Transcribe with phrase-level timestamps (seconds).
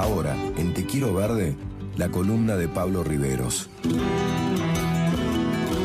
[0.00, 1.54] Ahora, en Te Quiero Verde,
[1.98, 3.68] la columna de Pablo Riveros.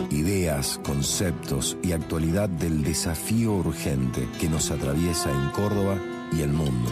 [0.09, 5.97] Ideas, conceptos y actualidad del desafío urgente que nos atraviesa en Córdoba
[6.31, 6.91] y el mundo.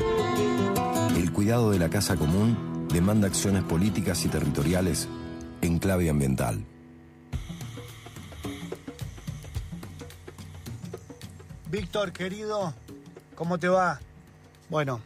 [1.15, 5.07] El cuidado de la casa común demanda acciones políticas y territoriales
[5.61, 6.65] en clave ambiental.
[11.71, 12.73] Víctor, querido,
[13.35, 14.01] ¿cómo te va?
[14.69, 14.99] Bueno,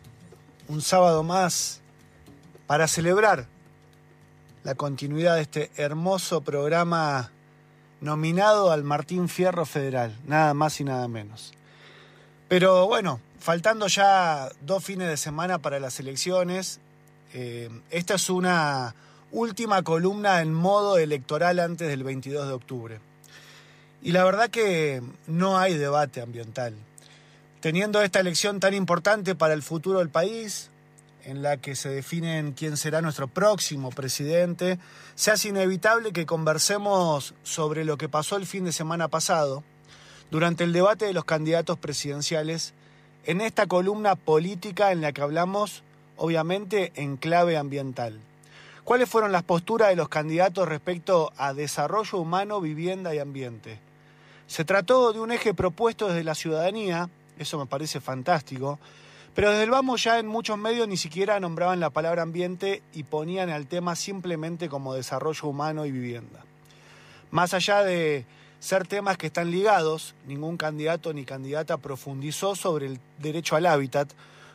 [0.67, 1.83] un sábado más
[2.67, 3.47] para celebrar
[4.63, 7.31] la continuidad de este hermoso programa
[8.01, 11.53] nominado al Martín Fierro Federal, nada más y nada menos.
[12.49, 16.79] Pero bueno, faltando ya dos fines de semana para las elecciones,
[17.33, 18.93] eh, esta es una
[19.31, 22.99] última columna en modo electoral antes del 22 de octubre.
[24.01, 26.75] Y la verdad que no hay debate ambiental.
[27.61, 30.69] Teniendo esta elección tan importante para el futuro del país,
[31.27, 34.79] en la que se definen quién será nuestro próximo presidente,
[35.15, 39.61] se hace inevitable que conversemos sobre lo que pasó el fin de semana pasado,
[40.31, 42.73] durante el debate de los candidatos presidenciales,
[43.25, 45.83] en esta columna política en la que hablamos,
[46.15, 48.21] obviamente, en clave ambiental.
[48.85, 53.79] ¿Cuáles fueron las posturas de los candidatos respecto a desarrollo humano, vivienda y ambiente?
[54.47, 58.79] Se trató de un eje propuesto desde la ciudadanía, eso me parece fantástico,
[59.37, 63.03] pero desde el vamos ya en muchos medios ni siquiera nombraban la palabra ambiente y
[63.03, 66.43] ponían el tema simplemente como desarrollo humano y vivienda.
[67.29, 68.25] Más allá de
[68.59, 74.11] ser temas que están ligados, ningún candidato ni candidata profundizó sobre el derecho al hábitat,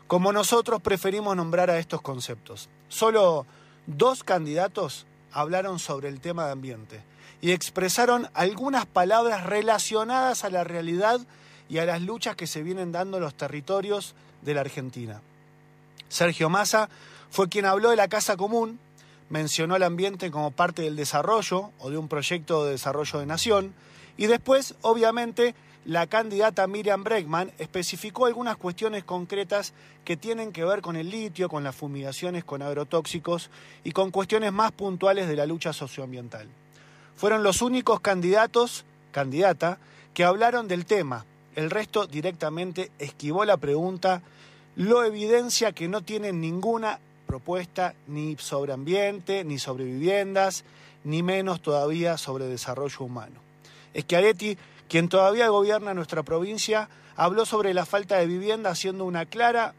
[0.09, 2.69] como nosotros preferimos nombrar a estos conceptos.
[2.89, 3.47] Solo
[3.87, 7.05] dos candidatos hablaron sobre el tema de ambiente
[7.41, 11.21] y expresaron algunas palabras relacionadas a la realidad
[11.69, 15.21] y a las luchas que se vienen dando en los territorios de la Argentina.
[16.09, 16.89] Sergio Massa
[17.31, 18.79] fue quien habló de la Casa Común,
[19.31, 23.75] mencionó el ambiente como parte del desarrollo o de un proyecto de desarrollo de nación,
[24.19, 29.73] y después, obviamente, la candidata Miriam Bregman especificó algunas cuestiones concretas
[30.05, 33.51] que tienen que ver con el litio, con las fumigaciones con agrotóxicos
[33.83, 36.47] y con cuestiones más puntuales de la lucha socioambiental.
[37.17, 39.79] Fueron los únicos candidatos, candidata,
[40.15, 41.25] que hablaron del tema,
[41.57, 44.23] el resto directamente esquivó la pregunta,
[44.77, 50.65] lo evidencia que no tienen ninguna propuesta ni sobre ambiente, ni sobre viviendas,
[51.05, 53.41] ni menos todavía sobre desarrollo humano.
[53.99, 54.57] Schiaretti,
[54.89, 59.75] quien todavía gobierna nuestra provincia, habló sobre la falta de vivienda haciendo una clara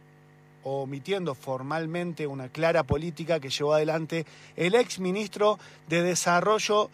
[0.64, 4.26] omitiendo formalmente una clara política que llevó adelante
[4.56, 6.90] el ex ministro de Desarrollo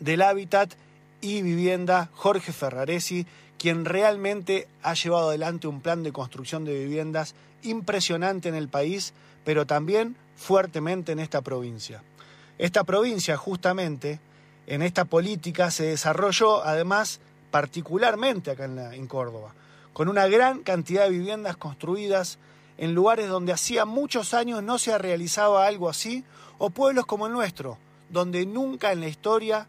[0.00, 0.72] del Hábitat
[1.20, 3.26] y Vivienda, Jorge Ferraresi,
[3.64, 9.14] quien realmente ha llevado adelante un plan de construcción de viviendas impresionante en el país,
[9.42, 12.02] pero también fuertemente en esta provincia.
[12.58, 14.20] Esta provincia, justamente,
[14.66, 17.20] en esta política se desarrolló, además,
[17.50, 19.54] particularmente acá en, Córdoba,
[19.94, 22.36] con una gran cantidad de viviendas construidas
[22.76, 26.22] en lugares donde hacía muchos años no se realizaba algo así,
[26.58, 27.78] o pueblos como el nuestro,
[28.10, 29.66] donde nunca en la historia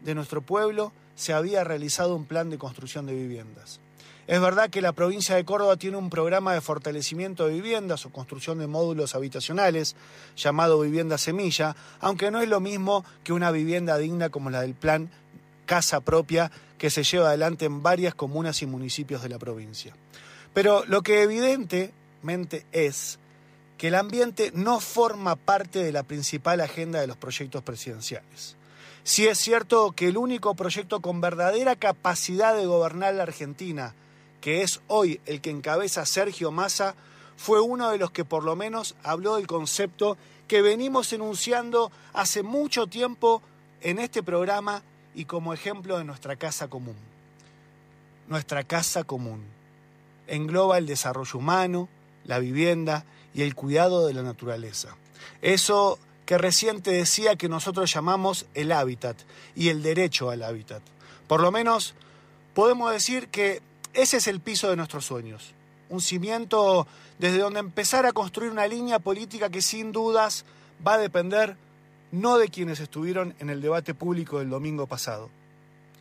[0.00, 3.80] de nuestro pueblo se había realizado un plan de construcción de viviendas.
[4.26, 8.10] Es verdad que la provincia de Córdoba tiene un programa de fortalecimiento de viviendas o
[8.10, 9.96] construcción de módulos habitacionales
[10.34, 14.74] llamado Vivienda Semilla, aunque no es lo mismo que una vivienda digna como la del
[14.74, 15.10] plan
[15.66, 19.94] Casa Propia que se lleva adelante en varias comunas y municipios de la provincia.
[20.54, 23.18] Pero lo que evidentemente es
[23.76, 28.56] que el ambiente no forma parte de la principal agenda de los proyectos presidenciales.
[29.04, 33.94] Sí es cierto que el único proyecto con verdadera capacidad de gobernar la Argentina,
[34.40, 36.94] que es hoy el que encabeza Sergio Massa,
[37.36, 40.16] fue uno de los que por lo menos habló del concepto
[40.48, 43.42] que venimos enunciando hace mucho tiempo
[43.82, 44.82] en este programa
[45.14, 46.96] y como ejemplo de nuestra casa común.
[48.26, 49.44] Nuestra casa común
[50.26, 51.90] engloba el desarrollo humano,
[52.24, 53.04] la vivienda
[53.34, 54.96] y el cuidado de la naturaleza.
[55.42, 59.16] Eso que recién te decía que nosotros llamamos el hábitat
[59.54, 60.82] y el derecho al hábitat.
[61.26, 61.94] Por lo menos
[62.54, 63.60] podemos decir que
[63.92, 65.52] ese es el piso de nuestros sueños,
[65.88, 66.86] un cimiento
[67.18, 70.44] desde donde empezar a construir una línea política que sin dudas
[70.86, 71.56] va a depender
[72.10, 75.30] no de quienes estuvieron en el debate público del domingo pasado,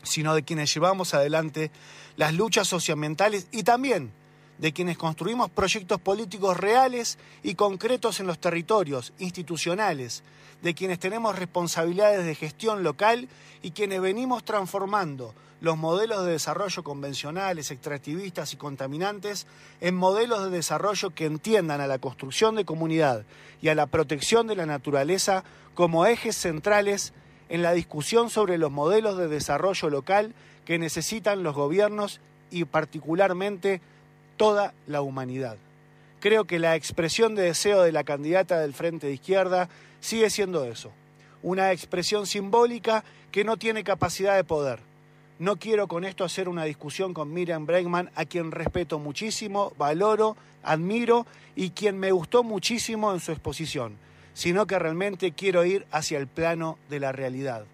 [0.03, 1.71] sino de quienes llevamos adelante
[2.17, 4.11] las luchas socioambientales y también
[4.57, 10.23] de quienes construimos proyectos políticos reales y concretos en los territorios institucionales,
[10.61, 13.27] de quienes tenemos responsabilidades de gestión local
[13.61, 15.33] y quienes venimos transformando
[15.63, 19.47] los modelos de desarrollo convencionales, extractivistas y contaminantes
[19.79, 23.25] en modelos de desarrollo que entiendan a la construcción de comunidad
[23.61, 27.13] y a la protección de la naturaleza como ejes centrales
[27.47, 30.33] en la discusión sobre los modelos de desarrollo local
[30.65, 32.19] que necesitan los gobiernos
[32.51, 33.81] y particularmente
[34.37, 35.57] toda la humanidad.
[36.19, 39.69] Creo que la expresión de deseo de la candidata del Frente de Izquierda
[39.99, 40.91] sigue siendo eso,
[41.41, 44.79] una expresión simbólica que no tiene capacidad de poder.
[45.39, 50.37] No quiero con esto hacer una discusión con Miriam Bregman, a quien respeto muchísimo, valoro,
[50.63, 51.25] admiro
[51.55, 53.97] y quien me gustó muchísimo en su exposición,
[54.33, 57.65] sino que realmente quiero ir hacia el plano de la realidad.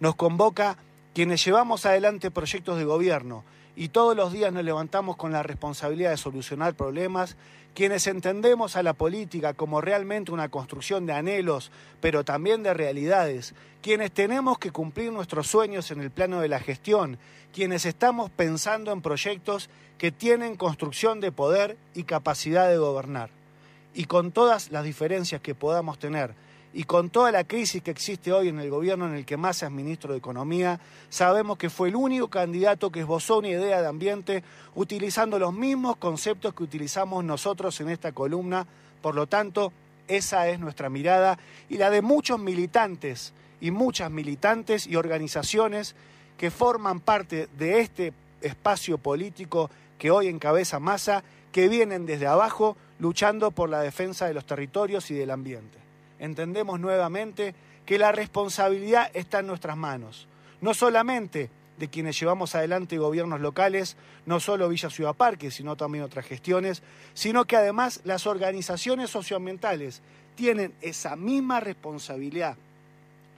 [0.00, 0.76] Nos convoca
[1.14, 3.44] quienes llevamos adelante proyectos de gobierno
[3.76, 7.36] y todos los días nos levantamos con la responsabilidad de solucionar problemas,
[7.74, 11.70] quienes entendemos a la política como realmente una construcción de anhelos,
[12.00, 16.60] pero también de realidades, quienes tenemos que cumplir nuestros sueños en el plano de la
[16.60, 17.18] gestión,
[17.52, 23.30] quienes estamos pensando en proyectos que tienen construcción de poder y capacidad de gobernar.
[23.94, 26.34] Y con todas las diferencias que podamos tener,
[26.74, 29.66] y con toda la crisis que existe hoy en el gobierno en el que Massa
[29.66, 30.80] es ministro de Economía,
[31.10, 34.42] sabemos que fue el único candidato que esbozó una idea de ambiente
[34.74, 38.66] utilizando los mismos conceptos que utilizamos nosotros en esta columna.
[39.02, 39.72] Por lo tanto,
[40.08, 41.38] esa es nuestra mirada
[41.68, 45.94] y la de muchos militantes y muchas militantes y organizaciones
[46.38, 51.22] que forman parte de este espacio político que hoy encabeza Massa,
[51.52, 55.81] que vienen desde abajo luchando por la defensa de los territorios y del ambiente
[56.22, 57.52] entendemos nuevamente
[57.84, 60.28] que la responsabilidad está en nuestras manos,
[60.60, 66.04] no solamente de quienes llevamos adelante gobiernos locales, no solo Villa Ciudad Parque, sino también
[66.04, 70.00] otras gestiones, sino que además las organizaciones socioambientales
[70.36, 72.56] tienen esa misma responsabilidad,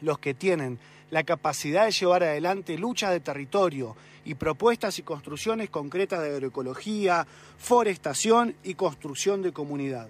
[0.02, 0.78] los que tienen
[1.10, 3.96] la capacidad de llevar adelante luchas de territorio
[4.26, 7.26] y propuestas y construcciones concretas de agroecología,
[7.56, 10.08] forestación y construcción de comunidad.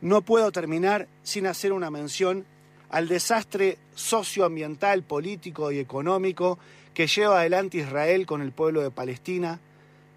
[0.00, 2.46] No puedo terminar sin hacer una mención
[2.88, 6.58] al desastre socioambiental, político y económico
[6.94, 9.60] que lleva adelante Israel con el pueblo de Palestina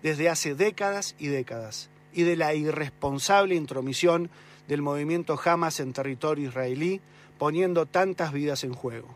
[0.04, 4.30] desde hace décadas y décadas, y de la irresponsable intromisión
[4.68, 7.02] del movimiento Hamas en territorio israelí,
[7.38, 9.08] poniendo tantas vidas en juego.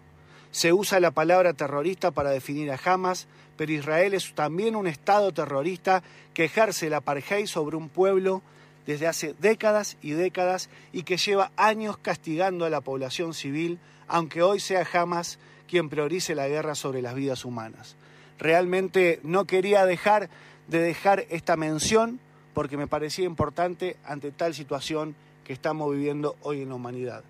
[0.52, 5.32] Se usa la palabra terrorista para definir a Hamas, pero Israel es también un Estado
[5.32, 6.02] terrorista
[6.34, 8.42] que ejerce la apartheid sobre un pueblo
[8.86, 14.42] desde hace décadas y décadas y que lleva años castigando a la población civil, aunque
[14.42, 17.96] hoy sea jamás quien priorice la guerra sobre las vidas humanas.
[18.38, 20.30] Realmente no quería dejar
[20.68, 22.20] de dejar esta mención
[22.54, 27.24] porque me parecía importante ante tal situación que estamos viviendo hoy en la humanidad.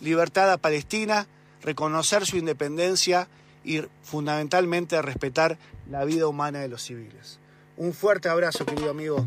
[0.00, 1.26] Libertad a Palestina,
[1.62, 3.28] reconocer su independencia
[3.64, 5.58] y fundamentalmente respetar
[5.90, 7.38] la vida humana de los civiles.
[7.76, 9.26] Un fuerte abrazo, querido amigo.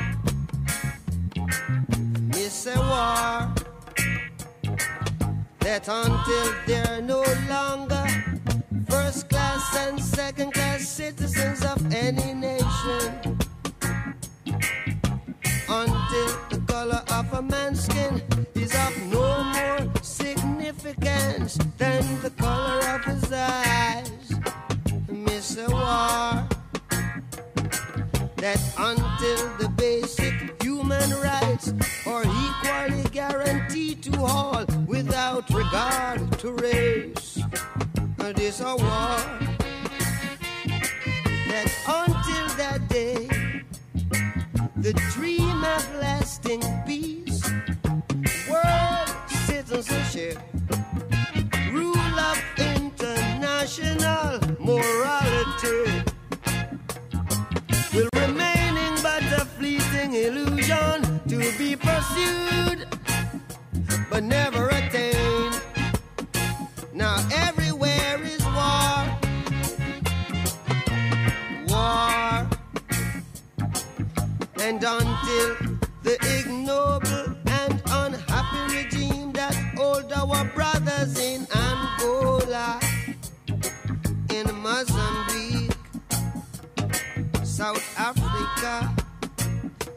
[2.65, 3.53] it's war.
[5.59, 8.05] That until they're no longer
[8.89, 13.37] first class and second class citizens of any nation,
[15.69, 18.21] until the color of a man's skin
[18.55, 24.33] is of no more significance than the color of his eyes,
[25.09, 26.47] miss a war.
[28.37, 31.73] That until the basic human rights
[36.57, 37.39] to race.
[38.35, 39.17] This a war
[41.47, 43.27] that until that day,
[44.77, 47.43] the dream of lasting peace,
[48.49, 49.09] world
[49.45, 50.39] citizenship,
[51.71, 56.03] rule of international morality
[57.93, 62.87] will remaining but a fleeting illusion to be pursued
[64.09, 64.60] but never
[67.11, 68.97] now everywhere is war.
[71.71, 72.47] War.
[74.65, 75.49] And until
[76.03, 77.27] the ignoble
[77.59, 82.79] and unhappy regime that hold our brothers in Angola,
[84.37, 85.77] in Mozambique,
[87.43, 88.73] South Africa,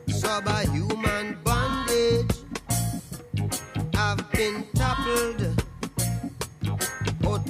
[0.08, 2.36] subhuman bondage,
[3.94, 5.53] have been toppled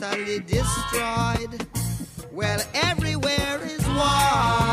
[0.03, 1.67] utterly destroyed.
[2.33, 3.85] Well, everywhere is.
[3.87, 4.64] War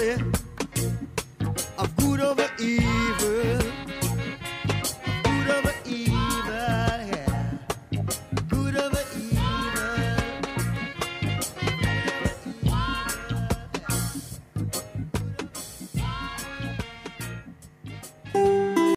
[0.00, 0.39] yeah.